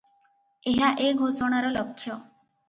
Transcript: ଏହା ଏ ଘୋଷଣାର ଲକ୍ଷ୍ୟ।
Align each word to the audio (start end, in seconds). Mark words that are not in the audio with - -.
ଏହା 0.71 0.89
ଏ 1.09 1.11
ଘୋଷଣାର 1.19 1.71
ଲକ୍ଷ୍ୟ। 1.77 2.17